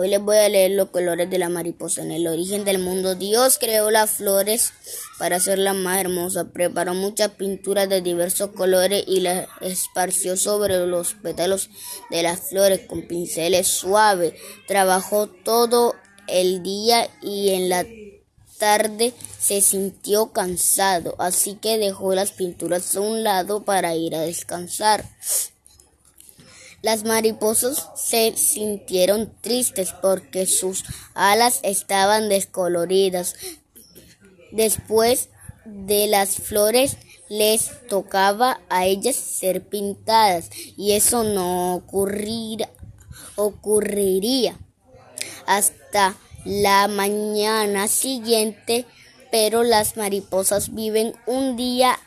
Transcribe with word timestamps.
Hoy 0.00 0.08
les 0.08 0.22
voy 0.22 0.38
a 0.38 0.48
leer 0.48 0.70
los 0.70 0.88
colores 0.88 1.28
de 1.28 1.36
la 1.36 1.50
mariposa. 1.50 2.00
En 2.00 2.10
el 2.10 2.26
origen 2.26 2.64
del 2.64 2.78
mundo, 2.78 3.16
Dios 3.16 3.58
creó 3.58 3.90
las 3.90 4.12
flores 4.12 4.72
para 5.18 5.36
hacerlas 5.36 5.76
más 5.76 6.00
hermosas. 6.00 6.46
Preparó 6.54 6.94
muchas 6.94 7.32
pinturas 7.32 7.86
de 7.86 8.00
diversos 8.00 8.48
colores 8.52 9.04
y 9.06 9.20
las 9.20 9.46
esparció 9.60 10.38
sobre 10.38 10.86
los 10.86 11.12
pétalos 11.12 11.68
de 12.08 12.22
las 12.22 12.48
flores 12.48 12.80
con 12.88 13.06
pinceles 13.08 13.68
suaves. 13.68 14.32
Trabajó 14.66 15.26
todo 15.26 15.94
el 16.28 16.62
día 16.62 17.06
y 17.20 17.50
en 17.50 17.68
la 17.68 17.84
tarde 18.58 19.12
se 19.38 19.60
sintió 19.60 20.32
cansado, 20.32 21.14
así 21.18 21.56
que 21.56 21.76
dejó 21.76 22.14
las 22.14 22.32
pinturas 22.32 22.96
a 22.96 23.00
un 23.00 23.22
lado 23.22 23.64
para 23.64 23.94
ir 23.94 24.14
a 24.14 24.22
descansar. 24.22 25.04
Las 26.82 27.04
mariposas 27.04 27.90
se 27.94 28.36
sintieron 28.36 29.32
tristes 29.40 29.92
porque 30.00 30.46
sus 30.46 30.84
alas 31.14 31.60
estaban 31.62 32.28
descoloridas. 32.28 33.34
Después 34.50 35.28
de 35.64 36.06
las 36.06 36.36
flores 36.36 36.96
les 37.28 37.86
tocaba 37.86 38.60
a 38.68 38.86
ellas 38.86 39.14
ser 39.14 39.62
pintadas 39.62 40.50
y 40.76 40.92
eso 40.92 41.22
no 41.22 41.74
ocurrir, 41.74 42.66
ocurriría 43.36 44.58
hasta 45.46 46.16
la 46.44 46.88
mañana 46.88 47.88
siguiente, 47.88 48.86
pero 49.30 49.62
las 49.62 49.96
mariposas 49.96 50.74
viven 50.74 51.12
un 51.26 51.56
día 51.56 51.98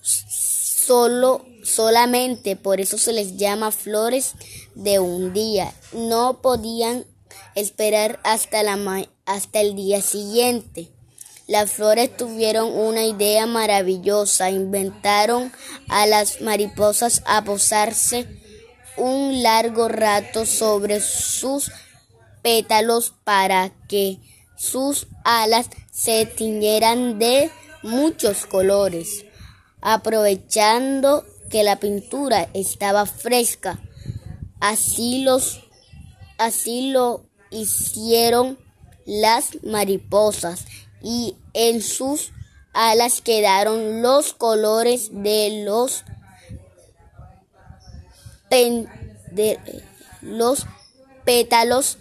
solo 0.00 1.44
solamente, 1.68 2.56
por 2.56 2.80
eso 2.80 2.98
se 2.98 3.12
les 3.12 3.36
llama 3.36 3.70
flores 3.70 4.32
de 4.74 4.98
un 4.98 5.32
día. 5.32 5.72
No 5.92 6.40
podían 6.40 7.04
esperar 7.54 8.20
hasta, 8.24 8.62
la 8.62 9.06
hasta 9.26 9.60
el 9.60 9.76
día 9.76 10.00
siguiente. 10.00 10.88
Las 11.46 11.70
flores 11.70 12.14
tuvieron 12.16 12.70
una 12.72 13.04
idea 13.04 13.46
maravillosa, 13.46 14.50
inventaron 14.50 15.50
a 15.88 16.06
las 16.06 16.40
mariposas 16.42 17.22
a 17.24 17.42
posarse 17.42 18.26
un 18.98 19.42
largo 19.42 19.88
rato 19.88 20.44
sobre 20.44 21.00
sus 21.00 21.70
pétalos 22.42 23.14
para 23.24 23.72
que 23.88 24.18
sus 24.56 25.06
alas 25.24 25.68
se 25.90 26.26
tiñeran 26.26 27.18
de 27.18 27.50
muchos 27.82 28.44
colores, 28.44 29.24
aprovechando 29.80 31.24
que 31.48 31.62
la 31.62 31.80
pintura 31.80 32.48
estaba 32.54 33.06
fresca. 33.06 33.78
Así 34.60 35.22
los 35.22 35.60
así 36.38 36.90
lo 36.90 37.24
hicieron 37.50 38.58
las 39.04 39.62
mariposas 39.62 40.66
y 41.02 41.36
en 41.54 41.82
sus 41.82 42.32
alas 42.72 43.20
quedaron 43.20 44.02
los 44.02 44.32
colores 44.34 45.10
de 45.12 45.64
los 45.64 46.04
de 48.50 49.58
los 50.22 50.66
pétalos 51.24 51.98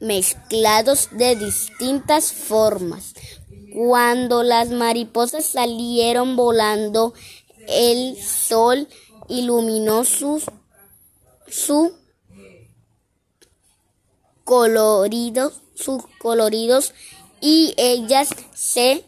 mezclados 0.00 1.08
de 1.12 1.36
distintas 1.36 2.32
formas. 2.32 3.14
Cuando 3.74 4.42
las 4.42 4.70
mariposas 4.70 5.44
salieron 5.44 6.36
volando 6.36 7.14
el 7.68 8.16
sol 8.22 8.88
iluminó 9.28 10.04
sus, 10.04 10.44
su 11.46 11.94
coloridos, 14.44 15.60
sus 15.74 16.02
coloridos 16.18 16.94
y 17.40 17.74
ellas 17.76 18.30
se 18.54 19.04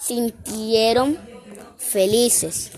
sintieron 0.00 1.18
felices. 1.76 2.70